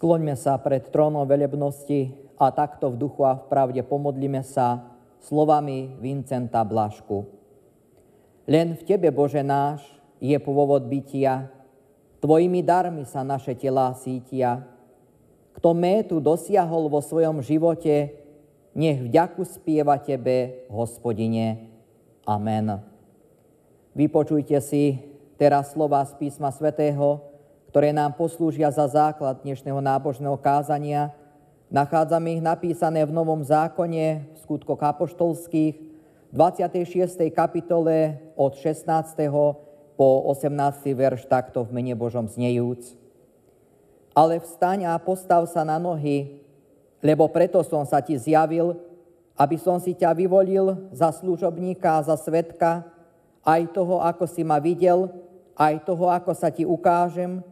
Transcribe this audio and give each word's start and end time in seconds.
Skloňme 0.00 0.32
sa 0.32 0.56
pred 0.56 0.88
trónom 0.88 1.28
velebnosti 1.28 2.08
a 2.40 2.48
takto 2.56 2.88
v 2.88 3.04
duchu 3.04 3.20
a 3.20 3.36
v 3.36 3.52
pravde 3.52 3.84
pomodlíme 3.84 4.40
sa 4.40 4.96
slovami 5.20 6.00
Vincenta 6.00 6.64
Blašku. 6.64 7.28
Len 8.48 8.80
v 8.80 8.82
Tebe, 8.88 9.12
Bože 9.12 9.44
náš, 9.44 9.84
je 10.16 10.32
pôvod 10.40 10.88
bytia, 10.88 11.52
Tvojimi 12.24 12.64
darmi 12.64 13.04
sa 13.04 13.20
naše 13.20 13.52
telá 13.52 13.92
sítia. 13.92 14.64
Kto 15.60 15.76
métu 15.76 16.16
dosiahol 16.16 16.88
vo 16.88 17.04
svojom 17.04 17.44
živote, 17.44 18.16
nech 18.72 19.04
vďaku 19.04 19.44
spieva 19.44 20.00
Tebe, 20.00 20.64
hospodine. 20.72 21.68
Amen. 22.24 22.80
Vypočujte 23.92 24.64
si 24.64 24.96
teraz 25.36 25.76
slova 25.76 26.00
z 26.08 26.16
písma 26.16 26.48
svätého, 26.56 27.29
ktoré 27.70 27.94
nám 27.94 28.18
poslúžia 28.18 28.66
za 28.74 28.82
základ 28.90 29.46
dnešného 29.46 29.78
nábožného 29.78 30.34
kázania. 30.42 31.14
Nachádzame 31.70 32.34
ich 32.34 32.42
napísané 32.42 33.06
v 33.06 33.14
Novom 33.14 33.46
zákone 33.46 34.26
v 34.26 34.36
skutkoch 34.42 34.82
apoštolských, 34.82 35.78
26. 36.34 37.30
kapitole 37.30 38.18
od 38.34 38.58
16. 38.58 38.90
po 39.94 40.08
18. 40.34 40.50
verš 40.98 41.30
takto 41.30 41.62
v 41.62 41.70
mene 41.70 41.94
Božom 41.94 42.26
znejúc. 42.26 42.98
Ale 44.18 44.42
vstaň 44.42 44.90
a 44.90 44.98
postav 44.98 45.46
sa 45.46 45.62
na 45.62 45.78
nohy, 45.78 46.42
lebo 46.98 47.30
preto 47.30 47.62
som 47.62 47.86
sa 47.86 48.02
ti 48.02 48.18
zjavil, 48.18 48.74
aby 49.38 49.54
som 49.54 49.78
si 49.78 49.94
ťa 49.94 50.10
vyvolil 50.18 50.90
za 50.90 51.14
služobníka 51.14 52.02
a 52.02 52.02
za 52.02 52.18
svetka, 52.18 52.82
aj 53.46 53.70
toho, 53.70 54.02
ako 54.02 54.26
si 54.26 54.42
ma 54.42 54.58
videl, 54.58 55.06
aj 55.54 55.86
toho, 55.86 56.10
ako 56.10 56.34
sa 56.34 56.50
ti 56.50 56.66
ukážem, 56.66 57.46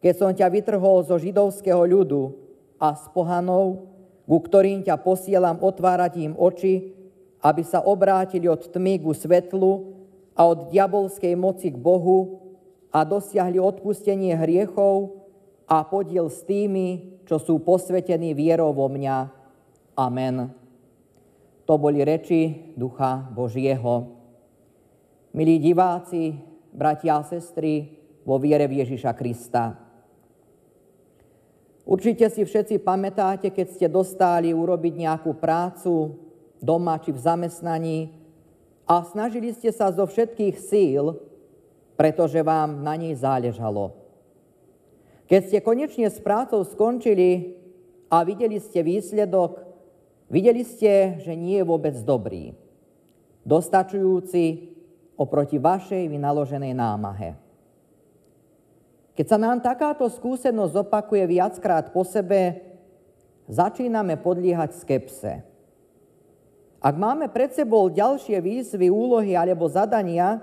keď 0.00 0.14
som 0.16 0.30
ťa 0.32 0.48
vytrhol 0.48 1.04
zo 1.04 1.20
židovského 1.20 1.84
ľudu 1.84 2.32
a 2.80 2.96
z 2.96 3.04
pohanov, 3.12 3.84
ku 4.24 4.38
ktorým 4.40 4.80
ťa 4.80 4.96
posielam 5.00 5.60
otvárať 5.60 6.12
im 6.24 6.32
oči, 6.36 6.96
aby 7.40 7.62
sa 7.64 7.84
obrátili 7.84 8.48
od 8.48 8.68
tmy 8.68 9.00
ku 9.00 9.12
svetlu 9.12 9.96
a 10.36 10.48
od 10.48 10.72
diabolskej 10.72 11.36
moci 11.36 11.72
k 11.72 11.76
Bohu 11.76 12.40
a 12.92 13.04
dosiahli 13.04 13.60
odpustenie 13.60 14.36
hriechov 14.36 15.20
a 15.68 15.84
podiel 15.84 16.32
s 16.32 16.42
tými, 16.44 17.20
čo 17.28 17.38
sú 17.38 17.62
posvetení 17.62 18.32
vierou 18.32 18.72
vo 18.72 18.88
mňa. 18.88 19.16
Amen. 20.00 20.50
To 21.68 21.74
boli 21.78 22.02
reči 22.02 22.72
Ducha 22.74 23.22
Božieho. 23.30 24.16
Milí 25.30 25.62
diváci, 25.62 26.34
bratia 26.74 27.18
a 27.18 27.22
sestry, 27.22 28.00
vo 28.26 28.38
viere 28.42 28.66
v 28.66 28.82
Ježiša 28.82 29.14
Krista. 29.14 29.89
Určite 31.90 32.30
si 32.30 32.46
všetci 32.46 32.86
pamätáte, 32.86 33.50
keď 33.50 33.66
ste 33.74 33.86
dostali 33.90 34.54
urobiť 34.54 34.94
nejakú 34.94 35.34
prácu 35.34 36.14
doma 36.62 37.02
či 37.02 37.10
v 37.10 37.18
zamestnaní 37.18 37.98
a 38.86 39.02
snažili 39.02 39.50
ste 39.50 39.74
sa 39.74 39.90
zo 39.90 40.06
všetkých 40.06 40.54
síl, 40.54 41.18
pretože 41.98 42.46
vám 42.46 42.86
na 42.86 42.94
nej 42.94 43.10
záležalo. 43.18 43.98
Keď 45.26 45.40
ste 45.50 45.58
konečne 45.66 46.06
s 46.06 46.22
prácou 46.22 46.62
skončili 46.62 47.58
a 48.06 48.22
videli 48.22 48.62
ste 48.62 48.86
výsledok, 48.86 49.58
videli 50.30 50.62
ste, 50.62 51.18
že 51.18 51.34
nie 51.34 51.58
je 51.58 51.66
vôbec 51.66 51.98
dobrý, 52.06 52.54
dostačujúci 53.42 54.74
oproti 55.18 55.58
vašej 55.58 56.06
vynaloženej 56.06 56.70
námahe. 56.70 57.49
Keď 59.20 59.28
sa 59.28 59.36
nám 59.36 59.60
takáto 59.60 60.08
skúsenosť 60.08 60.80
opakuje 60.80 61.20
viackrát 61.28 61.92
po 61.92 62.08
sebe, 62.08 62.56
začíname 63.52 64.16
podliehať 64.16 64.80
skepse. 64.80 65.44
Ak 66.80 66.96
máme 66.96 67.28
pred 67.28 67.52
sebou 67.52 67.92
ďalšie 67.92 68.40
výzvy, 68.40 68.88
úlohy 68.88 69.36
alebo 69.36 69.68
zadania, 69.68 70.40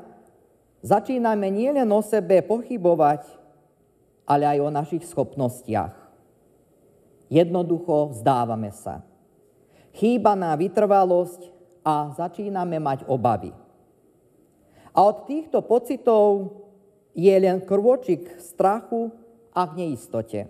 začíname 0.86 1.50
nielen 1.50 1.90
o 1.90 2.06
sebe 2.06 2.46
pochybovať, 2.46 3.26
ale 4.30 4.46
aj 4.46 4.58
o 4.62 4.70
našich 4.70 5.10
schopnostiach. 5.10 5.98
Jednoducho 7.34 8.14
vzdávame 8.14 8.70
sa. 8.78 9.02
Chýba 9.98 10.38
nám 10.38 10.54
vytrvalosť 10.62 11.50
a 11.82 12.14
začíname 12.14 12.78
mať 12.78 13.10
obavy. 13.10 13.50
A 14.94 15.02
od 15.02 15.26
týchto 15.26 15.66
pocitov 15.66 16.62
je 17.18 17.34
len 17.34 17.58
krôčik 17.66 18.38
strachu 18.38 19.10
a 19.50 19.66
v 19.66 19.72
neistote. 19.82 20.46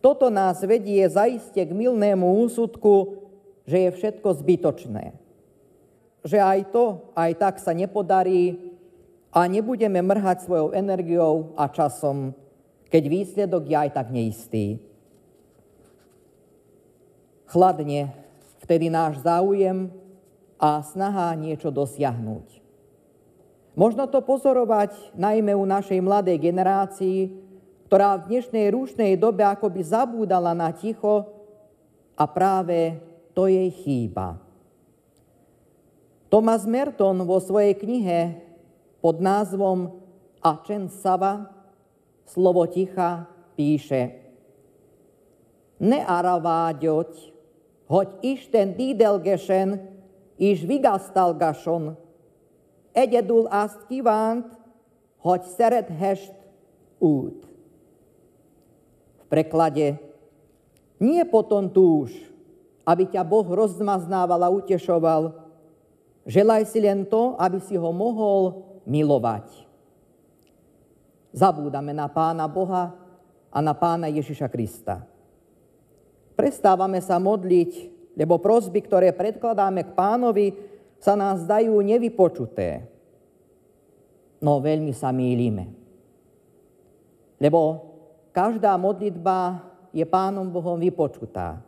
Toto 0.00 0.32
nás 0.32 0.64
vedie 0.64 1.04
zaiste 1.04 1.60
k 1.60 1.68
milnému 1.68 2.24
úsudku, 2.48 3.20
že 3.68 3.88
je 3.88 3.90
všetko 3.92 4.28
zbytočné. 4.40 5.12
Že 6.24 6.38
aj 6.40 6.60
to, 6.72 7.12
aj 7.12 7.32
tak 7.36 7.54
sa 7.60 7.76
nepodarí 7.76 8.72
a 9.28 9.44
nebudeme 9.44 10.00
mrhať 10.00 10.48
svojou 10.48 10.72
energiou 10.72 11.52
a 11.60 11.68
časom, 11.68 12.32
keď 12.88 13.02
výsledok 13.04 13.68
je 13.68 13.76
aj 13.76 13.90
tak 13.92 14.08
neistý. 14.08 14.80
Chladne 17.52 18.16
vtedy 18.64 18.88
náš 18.88 19.20
záujem 19.20 19.92
a 20.56 20.80
snaha 20.80 21.36
niečo 21.36 21.68
dosiahnuť. 21.68 22.63
Možno 23.74 24.06
to 24.06 24.22
pozorovať 24.22 25.18
najmä 25.18 25.50
u 25.50 25.66
našej 25.66 25.98
mladej 25.98 26.38
generácii, 26.38 27.18
ktorá 27.90 28.14
v 28.22 28.30
dnešnej 28.30 28.70
rušnej 28.70 29.12
dobe 29.18 29.42
akoby 29.42 29.82
zabúdala 29.82 30.54
na 30.54 30.70
ticho 30.70 31.26
a 32.14 32.24
práve 32.30 33.02
to 33.34 33.50
jej 33.50 33.70
chýba. 33.74 34.38
Thomas 36.30 36.66
Merton 36.66 37.18
vo 37.26 37.42
svojej 37.42 37.74
knihe 37.74 38.42
pod 39.02 39.18
názvom 39.18 40.02
Ačen 40.38 40.86
Sava, 40.86 41.50
slovo 42.30 42.66
ticha, 42.70 43.26
píše 43.58 44.22
Nearaváďoť, 45.82 47.10
hoď 47.90 48.08
isten 48.22 48.78
dídelgešen, 48.78 49.82
iš 50.38 50.62
vigastal 50.62 51.34
gašon, 51.34 51.98
egyedül 52.94 53.50
azt 53.50 53.82
kívánt, 53.90 54.46
hogy 55.18 55.42
szerethest 55.42 56.32
út. 57.02 57.42
V 59.18 59.24
preklade 59.28 59.98
nie 61.02 61.24
potom 61.26 61.68
túž, 61.74 62.14
aby 62.86 63.10
ťa 63.10 63.26
Boh 63.26 63.44
rozmaznával 63.44 64.40
a 64.46 64.52
utešoval, 64.52 65.34
želaj 66.28 66.70
si 66.70 66.78
len 66.78 67.02
to, 67.08 67.34
aby 67.36 67.58
si 67.60 67.74
ho 67.74 67.90
mohol 67.90 68.62
milovať. 68.86 69.48
Zabúdame 71.34 71.90
na 71.90 72.06
Pána 72.06 72.46
Boha 72.46 72.94
a 73.50 73.58
na 73.58 73.74
Pána 73.74 74.06
Ježiša 74.06 74.46
Krista. 74.46 75.02
Prestávame 76.38 77.02
sa 77.02 77.18
modliť, 77.18 77.72
lebo 78.14 78.38
prosby, 78.38 78.78
ktoré 78.86 79.10
predkladáme 79.10 79.82
k 79.82 79.90
pánovi, 79.98 80.54
sa 81.04 81.12
nás 81.12 81.44
dajú 81.44 81.76
nevypočuté. 81.84 82.88
No 84.40 84.56
veľmi 84.56 84.96
sa 84.96 85.12
mýlime. 85.12 85.68
Lebo 87.36 87.92
každá 88.32 88.72
modlitba 88.80 89.68
je 89.92 90.00
Pánom 90.08 90.48
Bohom 90.48 90.80
vypočutá. 90.80 91.60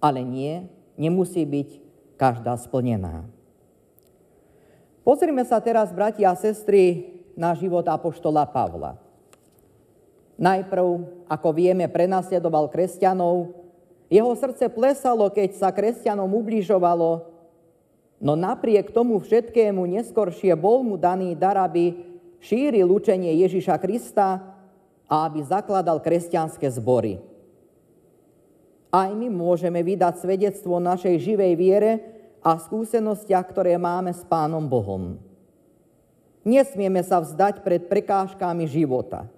Ale 0.00 0.24
nie, 0.24 0.64
nemusí 0.96 1.44
byť 1.44 1.68
každá 2.16 2.56
splnená. 2.56 3.28
Pozrime 5.04 5.44
sa 5.44 5.60
teraz, 5.60 5.92
bratia 5.92 6.32
a 6.32 6.40
sestry, 6.40 7.12
na 7.36 7.52
život 7.52 7.84
apoštola 7.84 8.48
Pavla. 8.48 8.96
Najprv, 10.40 10.88
ako 11.28 11.48
vieme, 11.52 11.84
prenasledoval 11.92 12.72
kresťanov. 12.72 13.52
Jeho 14.08 14.32
srdce 14.32 14.72
plesalo, 14.72 15.28
keď 15.28 15.60
sa 15.60 15.68
kresťanom 15.68 16.30
ubližovalo, 16.30 17.33
No 18.24 18.32
napriek 18.32 18.88
tomu 18.88 19.20
všetkému 19.20 19.84
neskoršie 19.84 20.56
bol 20.56 20.80
mu 20.80 20.96
daný 20.96 21.36
dar, 21.36 21.60
aby 21.60 21.92
šíril 22.40 22.88
učenie 22.88 23.36
Ježiša 23.44 23.76
Krista 23.76 24.40
a 25.04 25.14
aby 25.28 25.44
zakladal 25.44 26.00
kresťanské 26.00 26.64
zbory. 26.72 27.20
Aj 28.88 29.12
my 29.12 29.28
môžeme 29.28 29.84
vydať 29.84 30.24
svedectvo 30.24 30.80
našej 30.80 31.20
živej 31.20 31.52
viere 31.52 31.92
a 32.40 32.56
skúsenostiach, 32.56 33.44
ktoré 33.44 33.76
máme 33.76 34.16
s 34.16 34.24
Pánom 34.24 34.64
Bohom. 34.64 35.20
Nesmieme 36.48 37.04
sa 37.04 37.20
vzdať 37.20 37.60
pred 37.60 37.84
prekážkami 37.92 38.64
života. 38.64 39.28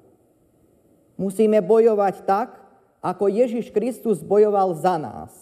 Musíme 1.19 1.59
bojovať 1.59 2.23
tak, 2.23 2.63
ako 3.03 3.31
Ježiš 3.31 3.75
Kristus 3.75 4.23
bojoval 4.23 4.79
za 4.79 4.95
nás. 4.99 5.33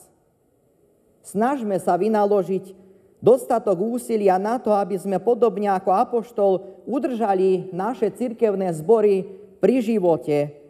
Snažme 1.25 1.81
sa 1.81 1.97
vynaložiť 1.97 2.84
dostatok 3.25 3.81
úsilia 3.81 4.37
na 4.37 4.61
to, 4.61 4.77
aby 4.77 5.01
sme 5.01 5.17
podobne 5.17 5.73
ako 5.73 5.91
apoštol 5.97 6.53
udržali 6.85 7.73
naše 7.73 8.13
cirkevné 8.13 8.77
zbory 8.77 9.25
pri 9.65 9.81
živote 9.81 10.65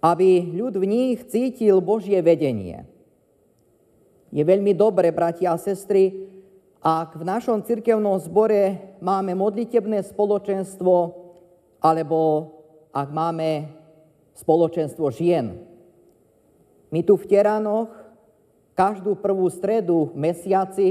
aby 0.00 0.48
ľud 0.56 0.80
v 0.80 0.84
nich 0.88 1.18
cítil 1.28 1.78
Božie 1.84 2.16
vedenie. 2.24 2.88
Je 4.32 4.40
veľmi 4.40 4.72
dobre, 4.72 5.12
bratia 5.12 5.52
a 5.52 5.60
sestry, 5.60 6.28
ak 6.80 7.20
v 7.20 7.24
našom 7.28 7.60
cirkevnom 7.60 8.16
zbore 8.24 8.96
máme 9.04 9.36
modlitebné 9.36 10.00
spoločenstvo, 10.08 11.12
alebo 11.84 12.18
ak 12.96 13.08
máme 13.12 13.68
spoločenstvo 14.32 15.12
žien. 15.12 15.60
My 16.88 17.04
tu 17.04 17.20
v 17.20 17.28
Teranoch 17.28 17.92
každú 18.72 19.20
prvú 19.20 19.44
stredu 19.52 20.08
v 20.16 20.32
mesiaci 20.32 20.88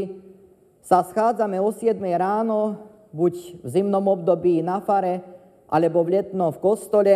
sa 0.81 1.03
schádzame 1.03 1.59
o 1.61 1.69
7 1.69 1.99
ráno, 2.15 2.89
buď 3.11 3.61
v 3.61 3.67
zimnom 3.67 4.05
období 4.05 4.61
na 4.61 4.79
fare, 4.81 5.21
alebo 5.69 6.01
v 6.01 6.17
letnom 6.19 6.49
v 6.49 6.61
kostole, 6.61 7.13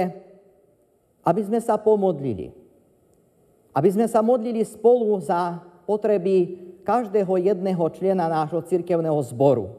aby 1.25 1.41
sme 1.41 1.57
sa 1.57 1.79
pomodlili. 1.79 2.53
Aby 3.73 3.89
sme 3.89 4.05
sa 4.05 4.21
modlili 4.21 4.61
spolu 4.61 5.17
za 5.17 5.57
potreby 5.89 6.61
každého 6.85 7.33
jedného 7.41 7.83
člena 7.95 8.29
nášho 8.29 8.61
cirkevného 8.61 9.17
zboru. 9.25 9.73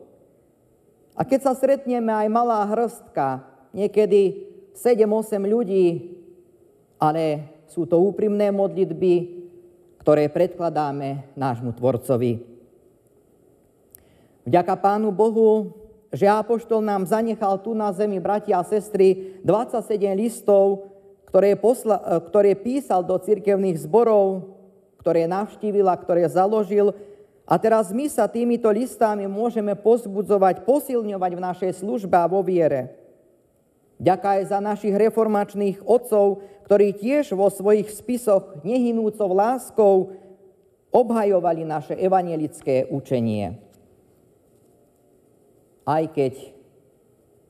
A 1.14 1.22
keď 1.22 1.46
sa 1.46 1.52
stretneme 1.54 2.10
aj 2.10 2.26
malá 2.26 2.66
hrstka, 2.66 3.46
niekedy 3.70 4.50
7-8 4.74 5.38
ľudí, 5.46 6.18
ale 6.98 7.54
sú 7.70 7.86
to 7.86 8.02
úprimné 8.02 8.50
modlitby, 8.50 9.44
ktoré 10.02 10.26
predkladáme 10.26 11.38
nášmu 11.38 11.70
Tvorcovi. 11.78 12.53
Vďaka 14.44 14.76
Pánu 14.76 15.08
Bohu, 15.08 15.72
že 16.12 16.28
Apoštol 16.28 16.84
nám 16.84 17.08
zanechal 17.08 17.58
tu 17.64 17.72
na 17.72 17.90
zemi, 17.90 18.20
bratia 18.20 18.60
a 18.60 18.64
sestry, 18.64 19.40
27 19.42 20.14
listov, 20.14 20.92
ktoré, 21.32 21.56
posla, 21.58 22.22
ktoré 22.30 22.54
písal 22.54 23.02
do 23.02 23.18
cirkevných 23.18 23.80
zborov, 23.82 24.54
ktoré 25.02 25.26
navštívil 25.26 25.88
a 25.90 25.98
ktoré 25.98 26.28
založil. 26.30 26.94
A 27.48 27.58
teraz 27.58 27.90
my 27.90 28.06
sa 28.06 28.30
týmito 28.30 28.70
listami 28.70 29.26
môžeme 29.26 29.74
pozbudzovať, 29.74 30.62
posilňovať 30.62 31.32
v 31.34 31.44
našej 31.44 31.72
službe 31.82 32.14
a 32.14 32.30
vo 32.30 32.44
viere. 32.44 32.94
Ďaká 33.98 34.38
aj 34.38 34.44
za 34.52 34.58
našich 34.60 34.94
reformačných 34.94 35.82
otcov, 35.82 36.44
ktorí 36.68 36.92
tiež 36.94 37.32
vo 37.32 37.48
svojich 37.48 37.88
spisoch 37.90 38.60
nehynúcov 38.60 39.28
láskou 39.32 40.14
obhajovali 40.92 41.66
naše 41.66 41.96
evanielické 41.98 42.86
učenie. 42.92 43.63
Aj 45.84 46.04
keď 46.08 46.56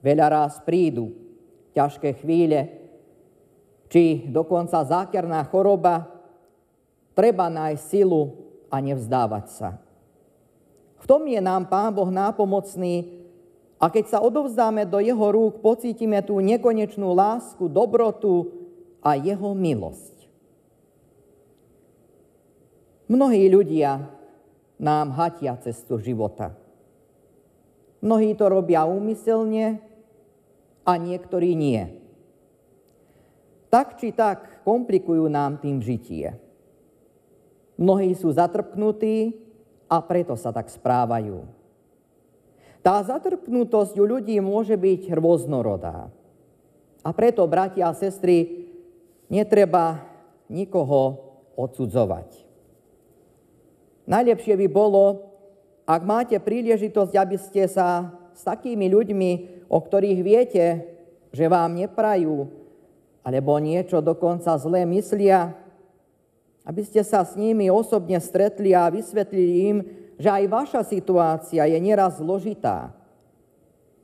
veľa 0.02 0.26
raz 0.28 0.58
prídu 0.66 1.14
ťažké 1.74 2.18
chvíle, 2.22 2.82
či 3.88 4.26
dokonca 4.26 4.82
zákerná 4.82 5.46
choroba, 5.46 6.14
Treba 7.14 7.46
nájsť 7.46 7.82
silu 7.86 8.34
a 8.66 8.82
nevzdávať 8.82 9.46
sa. 9.54 9.68
V 10.98 11.06
tom 11.06 11.22
je 11.30 11.38
nám 11.38 11.70
Pán 11.70 11.94
Boh 11.94 12.10
nápomocný 12.10 13.22
a 13.78 13.86
keď 13.86 14.04
sa 14.10 14.18
odovzdáme 14.18 14.82
do 14.82 14.98
Jeho 14.98 15.30
rúk, 15.30 15.62
pocítime 15.62 16.18
tú 16.26 16.42
nekonečnú 16.42 17.14
lásku, 17.14 17.70
dobrotu 17.70 18.50
a 18.98 19.14
Jeho 19.14 19.54
milosť. 19.54 20.26
Mnohí 23.06 23.46
ľudia 23.46 24.10
nám 24.82 25.14
hatia 25.14 25.54
cestu 25.62 26.02
života. 26.02 26.50
Mnohí 28.04 28.36
to 28.36 28.52
robia 28.52 28.84
úmyselne 28.84 29.80
a 30.84 30.92
niektorí 31.00 31.56
nie. 31.56 31.88
Tak 33.72 33.96
či 33.96 34.12
tak 34.12 34.60
komplikujú 34.62 35.24
nám 35.32 35.56
tým 35.64 35.80
žitie. 35.80 36.36
Mnohí 37.80 38.12
sú 38.12 38.28
zatrpknutí 38.30 39.34
a 39.88 39.98
preto 40.04 40.36
sa 40.36 40.52
tak 40.52 40.68
správajú. 40.68 41.48
Tá 42.84 43.00
zatrpnutosť 43.00 43.96
u 43.96 44.04
ľudí 44.04 44.36
môže 44.44 44.76
byť 44.76 45.16
rôznorodá. 45.16 46.12
A 47.00 47.10
preto, 47.16 47.48
bratia 47.48 47.88
a 47.88 47.96
sestry, 47.96 48.68
netreba 49.32 50.04
nikoho 50.52 51.16
odsudzovať. 51.56 52.44
Najlepšie 54.04 54.54
by 54.60 54.68
bolo, 54.68 55.33
ak 55.84 56.02
máte 56.04 56.36
príležitosť, 56.40 57.12
aby 57.12 57.36
ste 57.36 57.68
sa 57.68 58.08
s 58.32 58.42
takými 58.42 58.88
ľuďmi, 58.88 59.30
o 59.68 59.78
ktorých 59.78 60.20
viete, 60.24 60.66
že 61.28 61.44
vám 61.44 61.76
neprajú, 61.76 62.48
alebo 63.24 63.60
niečo 63.60 64.00
dokonca 64.00 64.56
zlé 64.56 64.88
myslia, 64.88 65.52
aby 66.64 66.80
ste 66.80 67.04
sa 67.04 67.20
s 67.20 67.36
nimi 67.36 67.68
osobne 67.68 68.16
stretli 68.16 68.72
a 68.72 68.88
vysvetlili 68.88 69.54
im, 69.68 69.78
že 70.16 70.28
aj 70.32 70.44
vaša 70.48 70.82
situácia 70.86 71.68
je 71.68 71.78
nieraz 71.80 72.16
zložitá. 72.16 72.94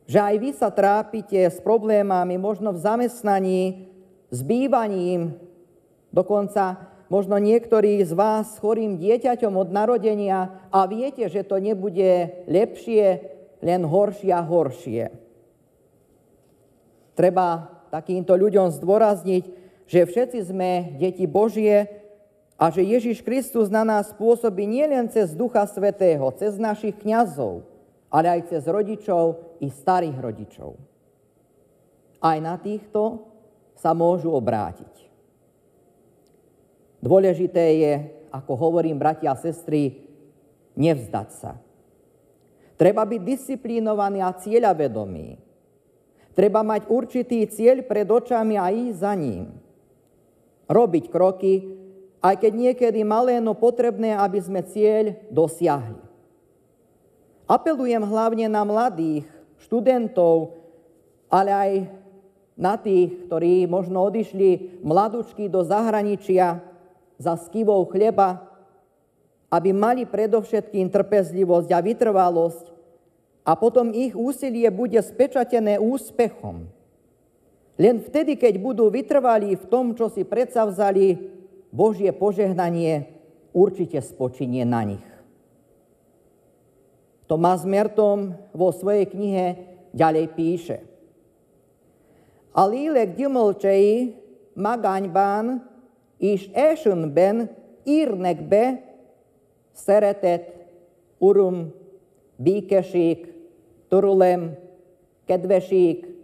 Že 0.04 0.18
aj 0.20 0.34
vy 0.36 0.50
sa 0.52 0.68
trápite 0.68 1.38
s 1.38 1.62
problémami 1.62 2.36
možno 2.36 2.74
v 2.74 2.82
zamestnaní, 2.82 3.88
s 4.28 4.42
bývaním, 4.44 5.38
dokonca 6.12 6.89
možno 7.10 7.36
niektorí 7.36 8.00
z 8.06 8.14
vás 8.14 8.56
s 8.56 8.60
chorým 8.62 8.96
dieťaťom 8.96 9.52
od 9.58 9.68
narodenia 9.74 10.70
a 10.70 10.86
viete, 10.86 11.26
že 11.26 11.44
to 11.44 11.58
nebude 11.58 12.46
lepšie, 12.46 13.20
len 13.60 13.82
horšie 13.84 14.30
a 14.30 14.40
horšie. 14.40 15.10
Treba 17.18 17.68
takýmto 17.90 18.32
ľuďom 18.38 18.72
zdôrazniť, 18.78 19.44
že 19.90 20.06
všetci 20.06 20.38
sme 20.46 20.96
deti 20.96 21.26
Božie, 21.26 22.00
a 22.60 22.68
že 22.68 22.84
Ježiš 22.84 23.24
Kristus 23.24 23.72
na 23.72 23.88
nás 23.88 24.12
pôsobí 24.12 24.68
nielen 24.68 25.08
cez 25.08 25.32
Ducha 25.32 25.64
Svetého, 25.64 26.28
cez 26.36 26.60
našich 26.60 26.92
kňazov, 27.00 27.64
ale 28.12 28.36
aj 28.36 28.52
cez 28.52 28.68
rodičov 28.68 29.56
i 29.64 29.72
starých 29.72 30.20
rodičov. 30.20 30.76
Aj 32.20 32.36
na 32.36 32.60
týchto 32.60 33.24
sa 33.80 33.96
môžu 33.96 34.36
obrátiť. 34.36 35.08
Dôležité 37.00 37.64
je, 37.80 37.92
ako 38.28 38.52
hovorím, 38.56 39.00
bratia 39.00 39.32
a 39.32 39.40
sestry, 39.40 40.04
nevzdať 40.76 41.28
sa. 41.32 41.52
Treba 42.76 43.04
byť 43.04 43.20
disciplinovaný 43.20 44.24
a 44.24 44.32
cieľavedomý. 44.32 45.36
Treba 46.32 46.64
mať 46.64 46.88
určitý 46.88 47.44
cieľ 47.48 47.84
pred 47.84 48.08
očami 48.08 48.56
a 48.56 48.72
ísť 48.72 49.00
za 49.00 49.12
ním. 49.12 49.52
Robiť 50.70 51.12
kroky, 51.12 51.68
aj 52.20 52.40
keď 52.40 52.52
niekedy 52.52 53.00
malé, 53.04 53.40
no 53.40 53.56
potrebné, 53.56 54.16
aby 54.16 54.38
sme 54.40 54.60
cieľ 54.64 55.16
dosiahli. 55.32 56.00
Apelujem 57.50 58.04
hlavne 58.06 58.46
na 58.46 58.62
mladých, 58.62 59.26
študentov, 59.66 60.56
ale 61.28 61.50
aj 61.50 61.72
na 62.54 62.76
tých, 62.76 63.26
ktorí 63.26 63.64
možno 63.66 64.04
odišli 64.06 64.80
mladučky 64.84 65.48
do 65.48 65.64
zahraničia 65.64 66.69
za 67.20 67.36
skivou 67.36 67.84
chleba, 67.84 68.40
aby 69.52 69.76
mali 69.76 70.08
predovšetkým 70.08 70.88
trpezlivosť 70.88 71.68
a 71.68 71.78
vytrvalosť 71.84 72.66
a 73.44 73.52
potom 73.52 73.92
ich 73.92 74.16
úsilie 74.16 74.72
bude 74.72 74.96
spečatené 74.96 75.76
úspechom. 75.76 76.64
Len 77.76 77.96
vtedy, 78.00 78.40
keď 78.40 78.56
budú 78.56 78.88
vytrvalí 78.88 79.52
v 79.56 79.64
tom, 79.68 79.92
čo 79.92 80.08
si 80.08 80.24
predsavzali, 80.24 81.16
Božie 81.70 82.10
požehnanie 82.10 83.08
určite 83.54 84.02
spočinie 84.02 84.66
na 84.66 84.82
nich. 84.82 85.06
Tomás 87.30 87.62
Mertom 87.62 88.34
vo 88.50 88.74
svojej 88.74 89.06
knihe 89.06 89.46
ďalej 89.94 90.26
píše. 90.34 90.78
A 92.50 92.66
lélek 92.66 93.14
gyümölcsei 93.14 94.18
magányban 94.58 95.69
és 96.20 96.52
elsőnben 96.52 97.50
írnek 97.84 98.48
be 98.48 98.84
szeretet, 99.72 100.52
urum, 101.18 101.72
békesség, 102.36 103.32
törölem, 103.88 104.56
kedvesség, 105.24 106.14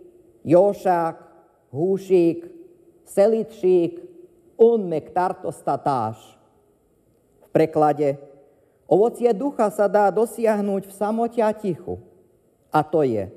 jóság, 0.42 1.16
húség, 1.70 2.50
szelítség, 3.04 4.00
on 4.56 4.80
me 4.80 5.00
tartostatáš. 5.00 6.16
V 7.40 7.46
preklade 7.52 8.20
ovocie 8.88 9.32
ducha 9.32 9.68
sa 9.72 9.88
dá 9.88 10.12
dosiahnuť 10.12 10.88
v 10.88 10.92
samote 10.92 11.40
a 11.40 11.52
tichu. 11.52 12.00
A 12.72 12.84
to 12.84 13.04
je 13.04 13.28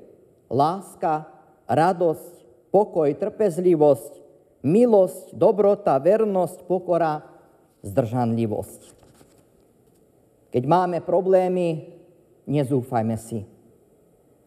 láska, 0.48 1.24
radosť, 1.64 2.44
pokoj, 2.68 3.08
trpezlivosť, 3.16 4.19
milosť, 4.60 5.32
dobrota, 5.32 5.96
vernosť, 5.96 6.64
pokora, 6.68 7.24
zdržanlivosť. 7.80 8.80
Keď 10.50 10.62
máme 10.66 10.98
problémy, 11.00 11.94
nezúfajme 12.44 13.16
si. 13.16 13.46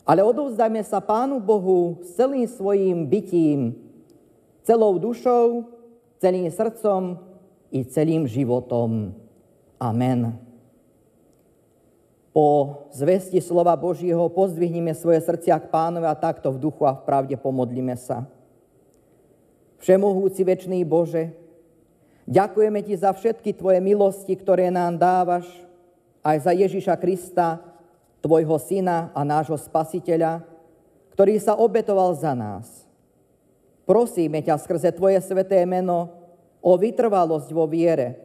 Ale 0.04 0.20
odovzdajme 0.20 0.84
sa 0.84 1.00
Pánu 1.00 1.40
Bohu 1.40 2.04
s 2.04 2.20
celým 2.20 2.44
svojim 2.44 3.08
bytím, 3.08 3.72
celou 4.68 5.00
dušou, 5.00 5.72
celým 6.20 6.52
srdcom 6.52 7.20
i 7.72 7.88
celým 7.88 8.28
životom. 8.28 9.16
Amen. 9.80 10.36
Po 12.36 12.82
zvesti 12.92 13.40
slova 13.40 13.78
Božího 13.78 14.26
pozdvihnime 14.28 14.92
svoje 14.98 15.22
srdcia 15.22 15.56
k 15.64 15.70
pánovi 15.70 16.10
a 16.10 16.18
takto 16.18 16.52
v 16.52 16.60
duchu 16.68 16.84
a 16.84 16.98
v 16.98 17.06
pravde 17.06 17.36
pomodlíme 17.38 17.96
sa. 17.96 18.28
Všemohúci 19.84 20.48
večný 20.48 20.80
Bože, 20.88 21.36
ďakujeme 22.24 22.80
Ti 22.88 23.04
za 23.04 23.12
všetky 23.12 23.52
Tvoje 23.52 23.84
milosti, 23.84 24.32
ktoré 24.32 24.72
nám 24.72 24.96
dávaš, 24.96 25.44
aj 26.24 26.48
za 26.48 26.52
Ježiša 26.56 26.96
Krista, 27.04 27.60
Tvojho 28.24 28.56
Syna 28.64 29.12
a 29.12 29.28
nášho 29.28 29.60
Spasiteľa, 29.60 30.40
ktorý 31.12 31.36
sa 31.36 31.60
obetoval 31.60 32.16
za 32.16 32.32
nás. 32.32 32.88
Prosíme 33.84 34.40
ťa 34.40 34.56
skrze 34.56 34.96
Tvoje 34.96 35.20
sveté 35.20 35.60
meno 35.68 36.16
o 36.64 36.80
vytrvalosť 36.80 37.52
vo 37.52 37.68
viere, 37.68 38.24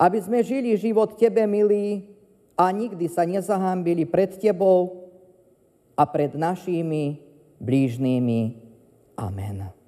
aby 0.00 0.16
sme 0.16 0.40
žili 0.40 0.80
život 0.80 1.12
Tebe, 1.20 1.44
milý, 1.44 2.08
a 2.56 2.72
nikdy 2.72 3.04
sa 3.12 3.28
nezahambili 3.28 4.08
pred 4.08 4.32
Tebou 4.40 5.12
a 5.92 6.08
pred 6.08 6.32
našimi 6.32 7.20
blížnými. 7.60 8.64
Amen. 9.20 9.85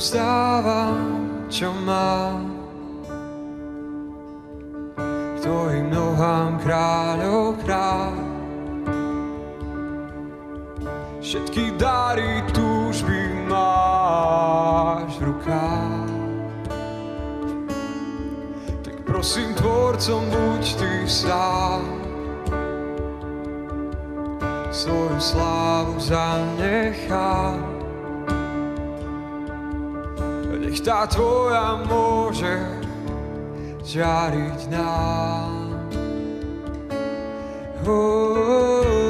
Vzdávam, 0.00 1.28
čo 1.52 1.68
mám. 1.84 2.56
K 4.96 5.36
tvojim 5.44 5.92
nohám 5.92 6.56
kráľov 6.64 7.60
kráľ. 7.60 8.16
Všetky 11.20 11.76
dary 11.76 12.40
túžby 12.56 13.44
máš 13.44 15.20
v 15.20 15.36
rukách. 15.36 16.08
Tak 18.80 18.96
prosím, 19.04 19.52
tvorcom 19.52 20.24
buď 20.32 20.62
ty 20.80 20.92
sám. 21.04 21.84
Svoju 24.72 25.20
slávu 25.20 26.00
zanechám. 26.00 27.79
Nech 30.70 30.86
tá 30.86 31.02
tvoja 31.10 31.82
môže 31.82 32.54
žiariť 33.82 34.70
nám. 34.70 35.74
Oh, 37.82 37.90
oh, 37.90 38.86
oh. 38.86 39.09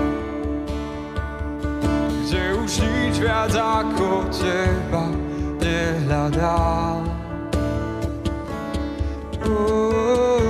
viac 3.21 3.53
ako 3.53 4.25
teba 4.33 5.05
nehľadám. 5.61 7.05
Uh, 9.45 10.40